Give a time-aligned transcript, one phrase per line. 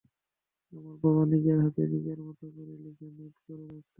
[0.73, 3.89] আমার বাবা নিজের হাতে নিজের মতো করে লিখে নোট করে রাখতেন।